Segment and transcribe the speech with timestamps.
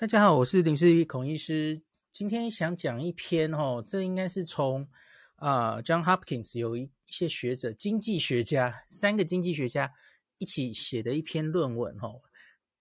[0.00, 1.82] 大家好，我是林氏孔医师。
[2.10, 4.88] 今天想讲一篇哦，这应该是从
[5.36, 9.92] 啊、John Hopkins 有一些学者、经济学家，三个经济学家
[10.38, 12.22] 一起写的一篇论文哦。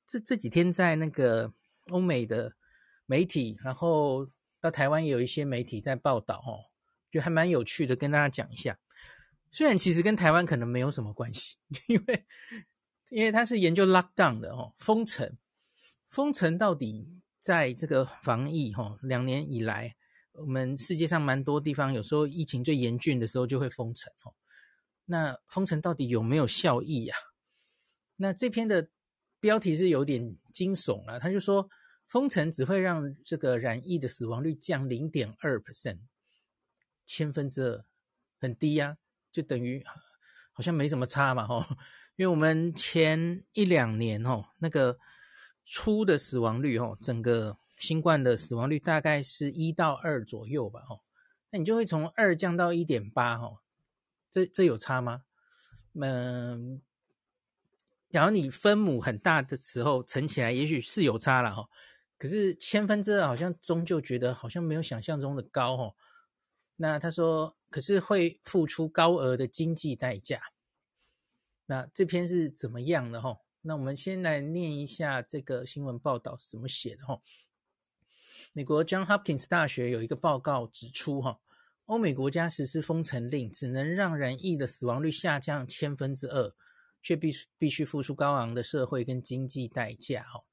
[0.07, 1.51] 这这几天在那个
[1.89, 2.53] 欧美的
[3.05, 4.25] 媒体，然后
[4.61, 6.71] 到台湾也有一些媒体在报道哦，
[7.11, 8.79] 就还蛮有趣的，跟大家讲一下。
[9.51, 11.57] 虽然其实跟台湾可能没有什么关系，
[11.89, 12.25] 因为
[13.09, 15.37] 因为他是研究 lockdown 的哦，封城。
[16.09, 19.95] 封城到底在这个防疫哈，两年以来，
[20.31, 24.33] 我们世界上蛮多地方，有时候疫情最严峻的时候就会封城哦。
[25.05, 27.15] 那封城到底有没有效益呀？
[28.15, 28.89] 那这篇的
[29.39, 31.69] 标题是有点惊悚了，他就说
[32.07, 35.99] 封城只会让这个染疫的死亡率降零点二 percent，
[37.05, 37.85] 千分之二，
[38.39, 38.97] 很低呀，
[39.31, 39.85] 就等于
[40.53, 41.77] 好像没什么差嘛哈。
[42.15, 44.97] 因为我们前一两年哦，那个。
[45.69, 51.01] 初的死亡率哦，整个新冠的死亡率大概是一到二左右吧，哦，
[51.51, 53.59] 那你就会从二降到一点八，哦，
[54.31, 55.23] 这这有差吗？
[55.93, 56.81] 嗯，
[58.09, 61.69] 假如你分母很大的时候乘起来，也许是有差了，哦，
[62.17, 65.95] 可是千分之二好像终究觉得好像没有想象中的高，哦。
[66.77, 70.41] 那他说，可是会付出高额的经济代价。
[71.65, 73.39] 那这篇是怎么样的，哦？
[73.61, 77.21] 那我们先来念一下这个新闻报道是怎么写的哈。
[78.53, 81.39] 美国 John Hopkins 大学有一个报告指出哈，
[81.85, 86.55] 欧美国家实施封城令，只能让染疫的死亡率下降千分之二，
[87.01, 90.43] 却必必须付出高昂的社会跟经济代价哈。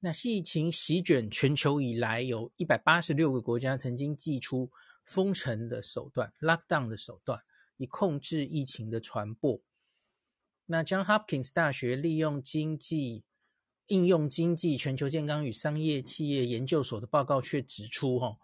[0.00, 4.70] 那疫情席卷全球以来，有一百八十六个国家曾经祭出
[5.04, 7.40] 封城的手段 （lockdown 的手段），
[7.78, 9.60] 以控制疫情的传播。
[10.68, 13.22] 那 John Hopkins 大学利用经济
[13.86, 18.36] 应用经济全球健康与商业企业研究所的报告却指出，哈，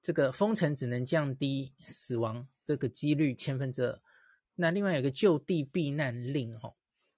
[0.00, 4.00] 这个封城只能降低死亡这个几率千分之二。
[4.54, 6.74] 那另外有个就地避难令，哈，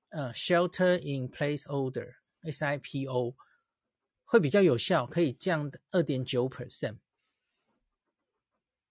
[0.08, 3.34] 呃，Shelter in Place Order（SIPO）
[4.24, 6.96] 会比较有效，可以降二点九 percent。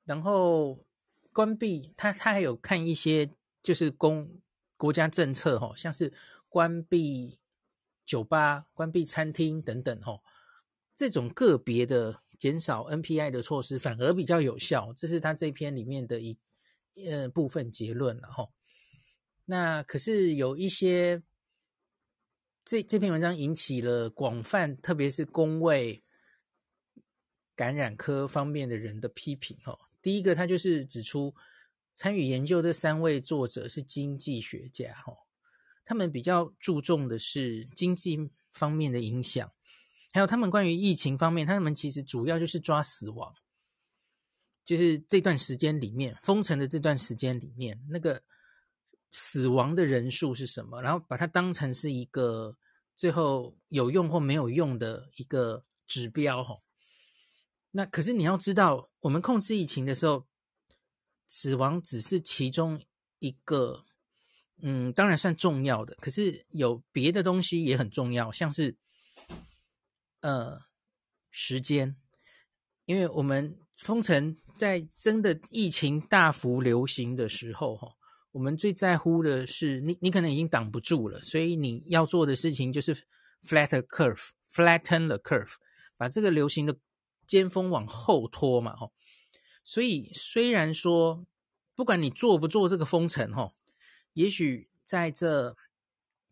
[0.05, 0.85] 然后
[1.33, 3.31] 关闭，他他还有看一些
[3.63, 4.39] 就是公。
[4.79, 6.13] 国家政策哈，像是
[6.47, 7.37] 关闭
[8.05, 10.21] 酒吧、关闭餐厅等等哈，
[10.95, 16.39] 这种个别的减少 NPI 的措施反而比较有效，这是他这篇里面的一
[17.05, 18.47] 呃部分结论了哈。
[19.43, 21.21] 那可是有一些
[22.63, 26.01] 这这篇文章引起了广泛，特别是公卫
[27.53, 29.77] 感染科方面的人的批评哈。
[30.01, 31.35] 第一个，他就是指出。
[31.99, 35.13] 参与研究的三位作者是经济学家，哈
[35.83, 39.51] 他们比较注重的是经济方面的影响，
[40.13, 43.35] 还有他们关于疫情方面，他们其实主要就是抓死亡，
[44.63, 48.23] 就是这段时间里面封城的这段时间里面，那个
[49.11, 52.55] 死亡的人数是什么，然后把它当成是一个
[52.95, 56.61] 最后有用或没有用的一个指标，哈
[57.71, 60.28] 那可是你要知道，我们控制疫情的时候。
[61.29, 62.81] 死亡只是其中
[63.19, 63.85] 一个，
[64.63, 68.75] 嗯，当然算重要的，可是有别的东西也很重要，像是
[70.21, 70.59] 呃
[71.29, 71.95] 时间，
[72.85, 77.95] 因为我们封城在真的疫情大幅流行的时候，哈，
[78.31, 82.95] 我们最在乎的是你，你可能已经挡不住了，所以你要做的事情就是
[83.43, 85.53] flatten curve，flatten the curve，
[85.95, 86.75] 把这个流行的
[87.27, 88.89] 尖峰往后拖嘛，哈。
[89.69, 91.27] 所以，虽然说，
[91.75, 93.53] 不管你做不做这个封城，哈，
[94.13, 95.55] 也许在这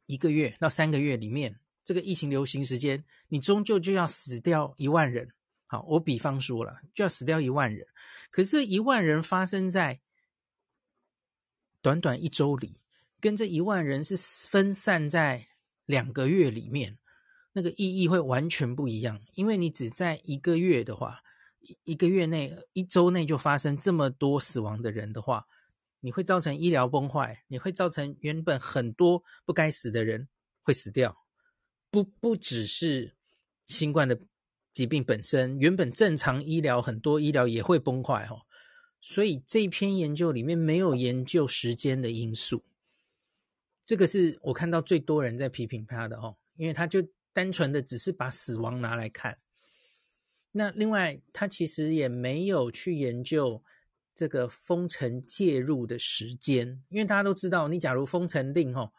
[0.07, 5.35] 一个月到三个月里面，这个疫情流行时间，你终究就要死掉一万人。
[5.67, 7.85] 好，我比方说了，就要死掉一万人。
[8.31, 10.01] 可是，一万人发生在
[11.83, 12.79] 短短一周里，
[13.19, 14.17] 跟这一万人是
[14.49, 15.49] 分散在
[15.85, 16.97] 两个月里面，
[17.53, 19.21] 那个意义会完全不一样。
[19.35, 21.21] 因为你只在一个月的话。
[21.83, 25.45] 一个月内、一周内就发生这么多死亡的人的话，
[25.99, 30.27] 你会造成医疗崩坏，你会造成原本很多不该死的人
[30.61, 31.17] 会死掉，
[31.89, 33.15] 不不只是
[33.65, 34.19] 新冠的
[34.73, 38.41] 疾病本身，原本正常医疗很多医疗也会崩坏哦。
[38.99, 42.63] 所以这篇研究里面没有研究时间的因素，
[43.85, 49.37] 这个是我看到最多人在批评他的哦，因为他就单纯的只是把死亡拿来看。
[50.51, 53.63] 那另外，他其实也没有去研究
[54.15, 58.91] 这个封城介入的时间，因为大家都知道，你假如封城令吼，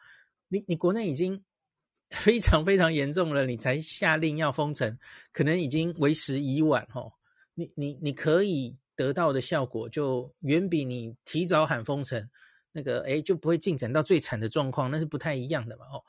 [0.49, 1.43] 你你国内已经
[2.11, 4.99] 非常非常严重了，你才下令要封城，
[5.33, 7.13] 可能已经为时已晚哦。
[7.55, 12.31] 你你你可以得到的效果，就远比你提早喊封城
[12.71, 16.05] 那个，诶就不会进展到最惨的状况，那是不太一样的嘛哦。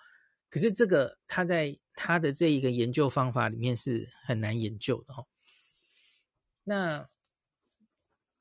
[0.50, 5.28] 可是这个他在他的这一个研究方法里面是很难研究的哦。
[6.63, 7.10] 那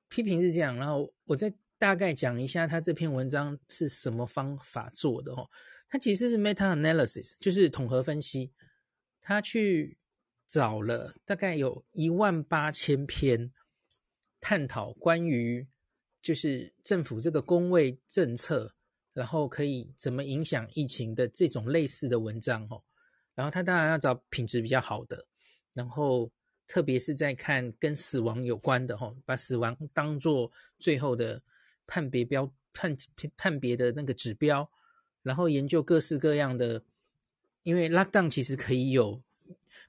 [0.09, 5.51] 批评是这样，然后我再大概讲一下他这篇文章是什么方法做的哦。
[5.89, 8.53] 他其实是 meta analysis，就是统合分析。
[9.21, 9.99] 他去
[10.47, 13.53] 找了大概有一万八千篇
[14.39, 15.67] 探讨关于
[16.23, 18.77] 就是政府这个公卫政策，
[19.13, 22.85] 然后可以怎么影响疫情的这种类似的文章哦。
[23.39, 25.25] 然后他当然要找品质比较好的，
[25.73, 26.29] 然后
[26.67, 30.51] 特别是在看跟死亡有关的哦，把死亡当做
[30.81, 31.41] 最后的
[31.87, 32.97] 判别标判
[33.37, 34.69] 判别的那个指标。
[35.23, 36.83] 然后研究各式各样的，
[37.63, 39.23] 因为 lockdown 其实可以有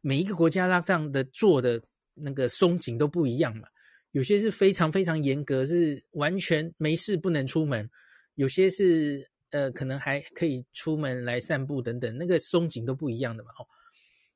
[0.01, 1.81] 每一个国家 lockdown 的做的
[2.13, 3.67] 那个松紧都不一样嘛，
[4.11, 7.87] 有些是非常非常严格，是完全没事不能出门；
[8.35, 13.51] 有些是呃可能还可以出门来散步等等，那个松紧都不一样的嘛。
[13.59, 13.67] 哦，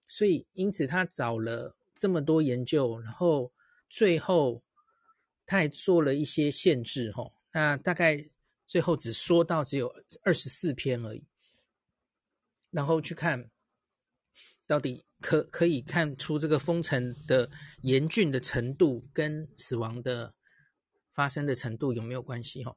[0.08, 3.52] 所以因此他找了这么多研究，然后
[3.90, 4.64] 最后
[5.46, 7.12] 他还做了一些限制。
[7.16, 8.30] 哦，那大概。
[8.66, 9.94] 最后只说到只有
[10.24, 11.24] 二十四篇而已，
[12.72, 13.52] 然后去看
[14.66, 17.52] 到底可可以看出这个封城的
[17.82, 20.34] 严峻的程度跟死亡的
[21.12, 22.64] 发生的程度有没有关系？
[22.64, 22.76] 哈，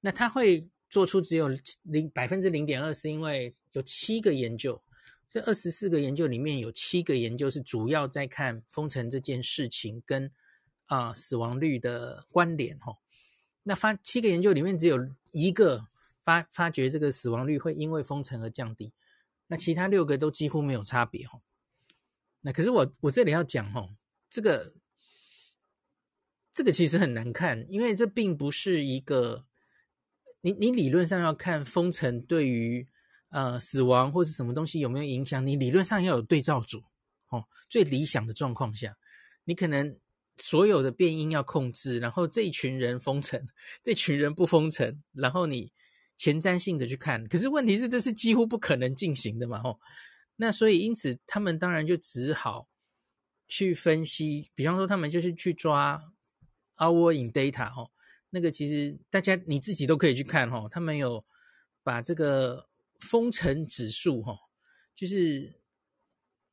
[0.00, 1.48] 那他会做出只有
[1.84, 4.78] 零百分之零点二，是因为有七个研究，
[5.26, 10.30] 这二十四个研究里面有七个研究是主要在看封城这件事情跟
[10.88, 12.98] 啊、死亡率的关联，哈。
[13.62, 14.98] 那发七个研究里面只有
[15.30, 15.88] 一个
[16.22, 18.92] 发发觉这个死亡率会因为封城而降低，
[19.46, 21.40] 那其他六个都几乎没有差别哦。
[22.42, 23.88] 那可是我我这里要讲哦，
[24.28, 24.74] 这个
[26.52, 29.46] 这个其实很难看，因为这并不是一个
[30.42, 32.86] 你你理论上要看封城对于
[33.30, 36.84] 呃死亡或是什么东西有没有影响，你理论上要有对照组
[37.30, 37.42] 哦。
[37.70, 38.94] 最理想的状况下，
[39.44, 39.98] 你可能。
[40.38, 43.46] 所有的变因要控制，然后这一群人封城，
[43.82, 45.70] 这群人不封城，然后你
[46.16, 47.22] 前瞻性的去看。
[47.28, 49.62] 可是问题是，这是几乎不可能进行的嘛？
[49.62, 49.78] 吼，
[50.36, 52.66] 那所以因此他们当然就只好
[53.46, 56.02] 去分析，比方说他们就是去抓
[56.78, 57.91] our in data，吼，
[58.34, 61.24] 那个其实大家你自己都可以去看，吼，他们有
[61.84, 62.68] 把这个
[62.98, 64.36] 封城指数，吼，
[64.96, 65.54] 就是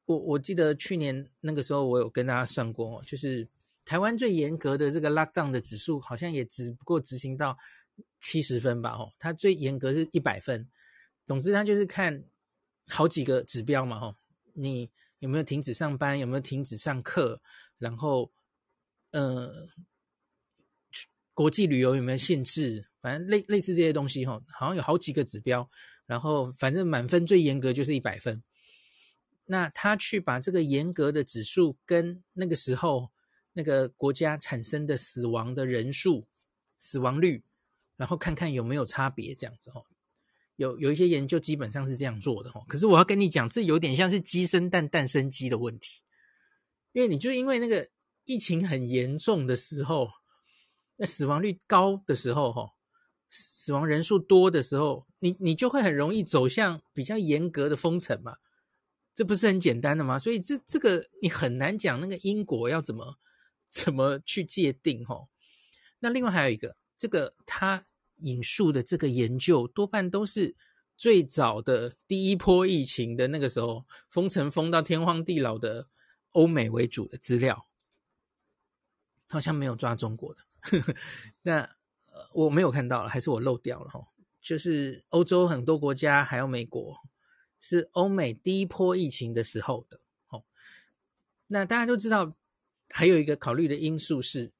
[0.05, 3.49] 我我记得去年那个时候我有跟大家算过，就是。
[3.85, 7.57] 台湾最严格的这个 lockdown 的指数，好像也只不过执行到
[8.19, 8.91] 七十分吧？
[8.91, 10.69] 哦，它最严格是一百分。
[11.25, 12.23] 总之，它就是看
[12.87, 13.97] 好几个指标嘛。
[13.99, 14.15] 哦，
[14.53, 16.19] 你有没有停止上班？
[16.19, 17.41] 有没有停止上课？
[17.79, 18.31] 然后，
[19.09, 19.67] 呃，
[21.39, 22.89] 国际旅游有没有限制？
[22.99, 25.69] 反正类类似这些东西，哈，好像有好几个指标。
[26.05, 28.43] 然后，反正满分最严格就是一百分。
[29.45, 33.11] 那他去把这个严格的指数跟那个时候。
[33.53, 36.27] 那个国家产生的死亡的人数、
[36.77, 37.43] 死亡率，
[37.97, 39.83] 然后看看有没有差别，这样子哦。
[40.55, 42.63] 有有一些研究基本上是这样做的哦。
[42.69, 46.03] 可是我要跟你讲，这有点像是鸡生蛋，蛋生鸡的问题，
[46.93, 47.89] 因为你就因为那个
[48.23, 50.07] 疫情很严重的时候，
[50.99, 52.73] 那死亡率高的时候，哈，
[53.27, 58.37] 死亡人数多的时候，你你就会很容易走向比较严格的封城嘛。
[59.15, 60.19] 这不是很简单的吗？
[60.19, 63.17] 所以这这个你很难讲那个因果要怎么。
[63.71, 65.05] 怎么去界定？
[65.05, 65.29] 吼，
[65.99, 70.55] 那另外还有一个，这个他引述的这个研究多半都是
[70.97, 75.87] 最早的第一波疫情的那个时候封城封到天荒地老的
[76.31, 77.67] 欧美为主的资料，
[79.27, 80.41] 好像没有抓中国的。
[81.43, 83.89] 那呃我没有看到了，还是我漏掉了？
[83.89, 84.07] 哈，
[84.41, 86.97] 就是欧洲很多国家还有美国
[87.59, 89.99] 是欧美第一波疫情的时候的。
[90.29, 90.43] 哦，
[91.47, 92.35] 那大家都知道。
[92.91, 94.51] 还有一个考虑的因素是，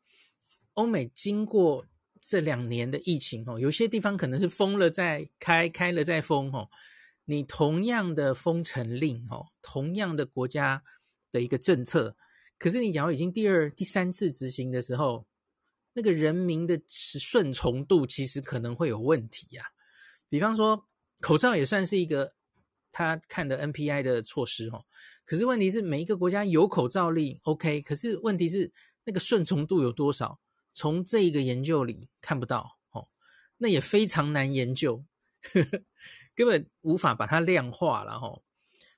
[0.76, 1.84] 欧美经过
[2.22, 6.70] 这两年的疫情哦，有些地方可能是封了再开，开了再封哦。
[7.26, 10.84] 你同样的封城令哦，同样的国家
[11.32, 12.16] 的一个政策，
[12.60, 15.26] 可是你假如已经第二、第三次执行的时候，
[16.00, 19.66] 那个人民的顺从度其实可能会有问题呀。
[20.30, 20.88] 比方说，
[21.20, 22.34] 口罩也算是一个
[22.90, 24.86] 他看的 NPI 的措施哦。
[25.26, 27.82] 可是问题是，每一个国家有口罩令，OK。
[27.82, 28.72] 可是问题是，
[29.04, 30.40] 那个顺从度有多少？
[30.72, 33.10] 从这一个研究里看不到哦，
[33.58, 35.04] 那也非常难研究，
[35.52, 35.84] 呵呵，
[36.34, 38.42] 根本无法把它量化了哈。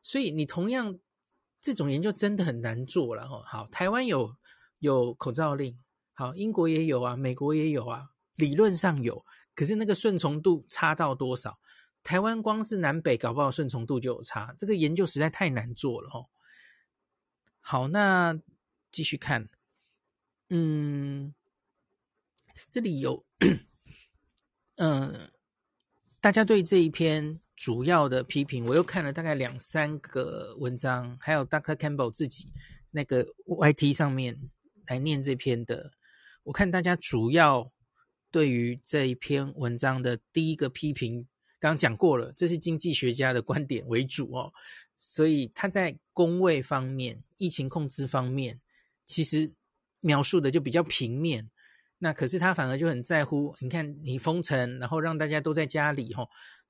[0.03, 0.99] 所以你同样
[1.59, 3.41] 这种研究真的很难做了哈。
[3.47, 4.35] 好，台湾有
[4.77, 5.79] 有口罩令，
[6.21, 9.25] 好，英国也有啊，美国也有啊，理论上有，
[9.55, 11.59] 可是那个顺从度差到多少？
[12.03, 16.29] 台湾光是南北搞不好顺从度就有差，这个研究实在太难做了哦。
[17.59, 18.39] 好，那
[18.91, 19.49] 继续看，
[20.49, 21.33] 嗯，
[22.69, 23.25] 这里有，
[24.75, 25.31] 嗯，
[26.19, 31.75] 大家对这一篇主要的批评，我又看了大概两三个文章，还有 Dr.
[31.75, 32.53] Campbell 自己
[32.91, 34.39] 那个 YT 上面
[34.85, 35.91] 来念这篇的，
[36.43, 37.71] 我看大家主要
[38.31, 41.27] 对于这一篇文章的第一个批评。
[41.59, 44.51] 刚刚讲过了，这是经济学家的观点为主哦，
[44.97, 48.59] 所以他在工位方面、疫情控制方面，
[49.05, 49.51] 其实
[49.99, 51.47] 描述的就比较平面。
[51.99, 56.27] 那可是他反而就很在乎，你看你封城，然后让大家都在家里哈，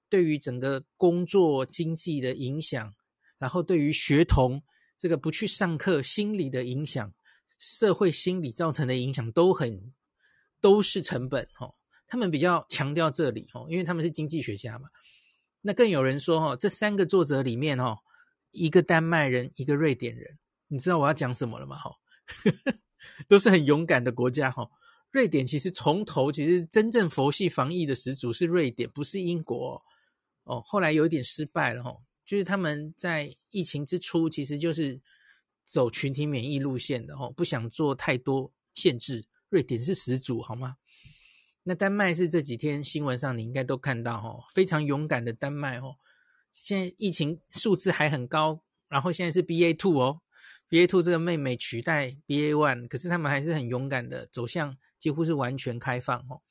[0.09, 2.93] 对于整个工作经济的影响，
[3.37, 4.61] 然后对于学童
[4.97, 7.13] 这个不去上课心理的影响，
[7.61, 9.93] 社会心理造成的影响都很
[10.59, 11.71] 都是成本哈。
[12.07, 14.89] 他们比较强调这里哦，因为他们是经济学家嘛。
[15.61, 17.99] 那更有人说哦，这三个作者里面哦，
[18.49, 20.39] 一个丹麦人，一个瑞典人，
[20.69, 21.77] 你知道我要讲什么了吗？
[21.77, 21.91] 哈，
[23.29, 24.67] 都是很勇敢的国家哈。
[25.11, 29.79] 瑞典其实从头其实真正佛系防疫的始祖是瑞典，不是英国
[30.45, 30.59] 哦。
[30.65, 34.99] 后来有一点失败了哈，就是他们在疫情之初其实就是
[35.65, 39.25] 走群体免疫路线的哦，不想做太多限制。
[39.49, 40.77] 瑞典是始祖好吗？
[41.63, 45.97] 那丹麦是这几天新闻上你应该都看到哦，非常勇敢的丹麦哦，
[46.51, 50.21] 现在疫情数字还很高，然后现在是 BA two 哦
[50.69, 56.41] ，BA two 这个妹妹取代 BA one，可是他们还是很勇敢的走向几乎是完全开放哦。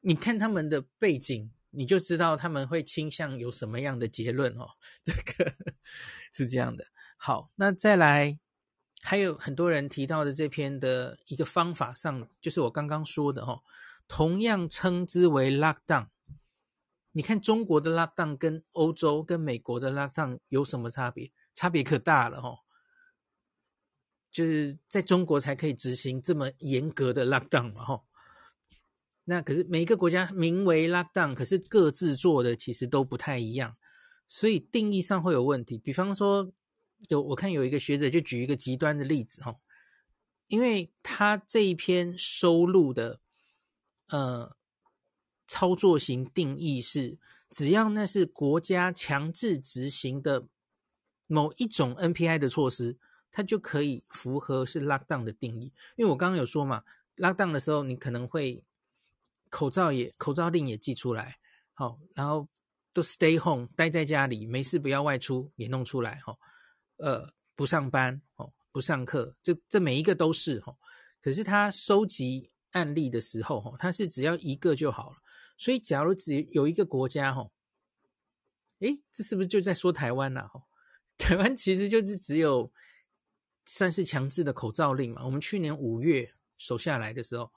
[0.00, 4.68] 你看他们的背景，你就知道他们会倾向有什么样的结论哦，
[5.02, 5.54] 这个
[6.34, 6.84] 是这样的。
[7.16, 8.38] 好，那再来。
[9.02, 13.62] 还有很多人提到的这篇的一个方法上，就是我刚刚说的哈，
[14.08, 16.08] 同样称之为 lockdown。
[17.12, 21.30] 你看中国的 lockdown 跟欧洲跟美国的 lockdown 有什么差别？
[21.54, 22.58] 差别可大了哈。
[24.32, 28.02] 就是在中国才可以执行这么严格的 lockdown 嘛哈。
[29.24, 33.76] 那可是每一个国家名为 lockdown，可是各自做的其实都不太一样，
[34.26, 35.78] 所以定义上会有问题。
[35.78, 36.50] 比方说。
[37.08, 39.56] 有我看有一个学者就举一个极端的例子哈，
[40.48, 43.20] 因为他这一篇收录的
[44.08, 44.56] 呃
[45.46, 47.18] 操作型定义是，
[47.50, 50.46] 只要那是国家强制执行的
[51.26, 52.96] 某一种 NPI 的措施，
[53.30, 55.72] 它就可以符合是 lockdown 的定义。
[55.96, 56.82] 因为我刚刚有说嘛
[57.16, 58.64] ，lockdown 的时候你可能会
[59.48, 61.38] 口罩也口罩令也寄出来，
[61.74, 62.48] 好，然后
[62.92, 66.36] 都 stay home 待在家里，没事不要外出也弄出来哈。
[66.96, 70.76] 呃，不上班哦，不上课，这这每一个都是哦。
[71.20, 75.16] 可是他收集案例的时候哦，他是只要一个就好了。
[75.58, 77.50] 所以，假如只有一个国家哦，
[78.80, 80.48] 诶，这是不是就在说台湾呐？
[80.52, 80.62] 哈，
[81.16, 82.70] 台湾其实就是只有
[83.64, 85.24] 算是强制的口罩令嘛。
[85.24, 87.50] 我们去年五月守下来的时候，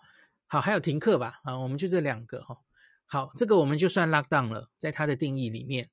[0.48, 1.42] 好，还有停课吧？
[1.44, 2.58] 啊，我们就这两个哈。
[3.06, 5.90] 好，这个我们就算 lock down 了，在它的定义里面。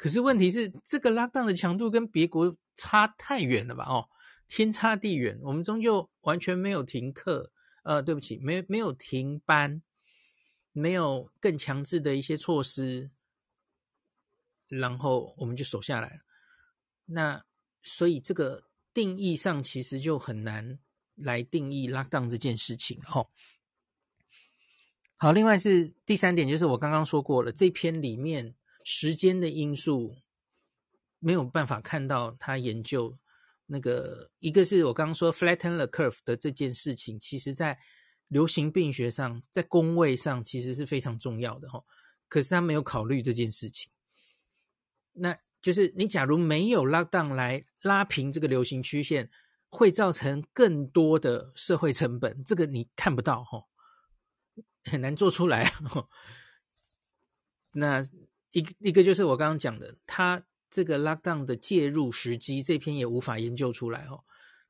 [0.00, 3.84] 可是问题是，这个拉档的强度跟别国差太远了吧？
[3.84, 4.08] 哦，
[4.48, 5.38] 天差地远。
[5.42, 7.52] 我们终究完全没有停课，
[7.82, 9.82] 呃，对不起，没没有停班，
[10.72, 13.10] 没有更强制的一些措施，
[14.68, 16.22] 然后我们就守下来了。
[17.04, 17.44] 那
[17.82, 18.64] 所以这个
[18.94, 20.78] 定义上其实就很难
[21.14, 23.04] 来定义拉档这件事情了。
[23.20, 23.26] 哦，
[25.18, 28.54] 好，另外是第三点，就是我刚刚说过了，这篇里面。
[28.92, 30.16] 时间的因素
[31.20, 33.16] 没有办法看到他研究
[33.66, 37.78] 那个，一个是我刚刚说 flatten the curve 的这件事情，其实在
[38.26, 41.80] 流行病学上，在公卫上其实是非常重要的哈。
[42.28, 43.92] 可是他没有考虑这件事情，
[45.12, 49.30] 那就是你假如没有 lockdown 来拉平这个流行曲线，
[49.68, 53.64] 会造成更多的社会成本，这个你看不到哈，
[54.82, 55.72] 很难做出来。
[57.74, 58.02] 那。
[58.52, 64.24] 一个一个就是我刚刚讲的，他这个 lockdown 的介入时机，这篇也无法研究出来哦。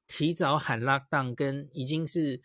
[0.06, 2.40] 提早喊 lockdown 跟已经是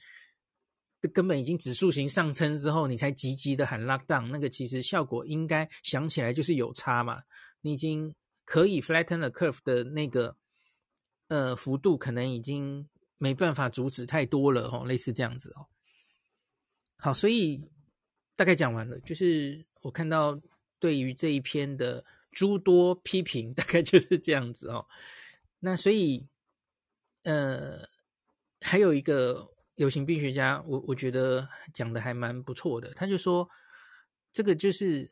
[1.13, 7.23] 根本已经指数型上升之后，你才急急的喊 lockdown，那个其实效果应该想起来就是有差嘛。
[7.61, 8.13] 你已经
[8.45, 10.37] 可以 flatten the curve 的那个
[11.27, 12.87] 呃幅度，可能已经
[13.17, 15.67] 没办法阻止太多了哦，类似这样子哦。
[16.97, 17.61] 好，所以
[18.35, 20.39] 大概讲完了，就是我看到。
[20.85, 24.85] 对于这一篇的诸多批评，大概就是这样子哦。
[25.61, 26.27] 那所以，
[27.23, 27.89] 呃，
[28.61, 32.93] 还有一个流行病学家，我我觉得讲的还蛮不错的。
[32.93, 33.49] 他就说，
[34.31, 35.09] 这个就是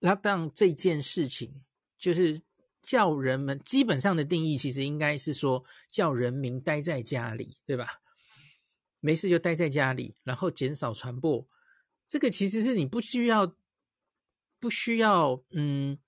[0.00, 1.62] lockdown 这件事情，
[1.98, 2.42] 就是
[2.82, 8.02] 叫人们基本上的定义，其实应该是说叫人民待在家里，对吧？
[9.00, 11.48] 没事就待在家里，然后减少传播。
[12.06, 13.56] 这个其实是你不需要。
[14.62, 15.98] 不需要，嗯，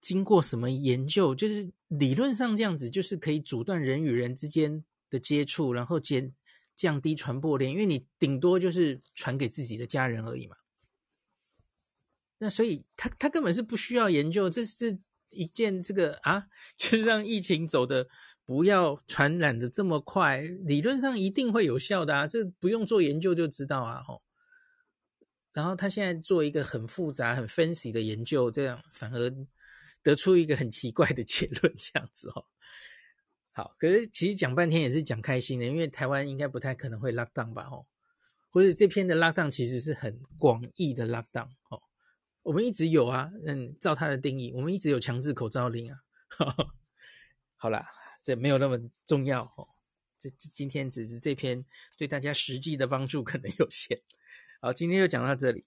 [0.00, 6.32] 经过什么研究，就是理论上这样子，就是可以阻断人与人之间的接触，然后减
[6.74, 10.56] 降低传播链，因为你顶多就是传给自己的家人而已嘛。
[12.38, 14.98] 那所以他他根本是不需要研究，这是
[15.32, 16.46] 一件这个啊，
[16.78, 18.08] 就是让疫情走的
[18.46, 24.22] 不要传染的这么快，理论上一定会有效的啊，这不用做研究就知道啊，吼。
[25.52, 29.30] 然后他现在做一个很复杂、很分析的研究，这样反而
[30.02, 32.46] 得出一个很奇怪的结论， 这样子哦。
[33.52, 37.68] 好，可是其实讲半天也是讲开心的，因为台湾应该不太可能会 lock down 吧？
[37.70, 37.84] 哦，
[38.48, 41.82] 或者这篇的 lock down 其实是很广义的 lock down 哦。
[42.42, 45.98] 我们一直有啊，嗯，照他的定义，我们一直有强制口罩令啊。
[47.56, 47.86] 好啦，
[48.22, 49.68] 这没有那么重要哦。
[50.18, 51.62] 这今天只是这篇
[51.98, 54.00] 对大家实际的帮助可能有限。
[54.64, 55.64] 好，今天就讲到这里。